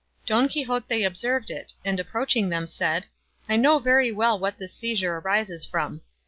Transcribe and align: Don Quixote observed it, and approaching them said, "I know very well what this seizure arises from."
Don 0.25 0.47
Quixote 0.49 1.03
observed 1.03 1.51
it, 1.51 1.75
and 1.85 1.99
approaching 1.99 2.49
them 2.49 2.65
said, 2.65 3.05
"I 3.47 3.55
know 3.55 3.77
very 3.77 4.11
well 4.11 4.39
what 4.39 4.57
this 4.57 4.73
seizure 4.73 5.17
arises 5.19 5.63
from." 5.63 6.01